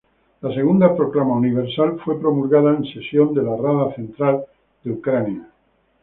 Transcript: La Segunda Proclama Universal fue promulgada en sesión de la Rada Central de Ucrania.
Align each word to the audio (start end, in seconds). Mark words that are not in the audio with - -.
La 0.41 0.51
Segunda 0.51 0.95
Proclama 0.95 1.35
Universal 1.35 1.99
fue 2.03 2.19
promulgada 2.19 2.73
en 2.75 2.83
sesión 2.85 3.35
de 3.35 3.43
la 3.43 3.55
Rada 3.55 3.93
Central 3.93 4.45
de 4.83 4.91
Ucrania. 4.93 5.47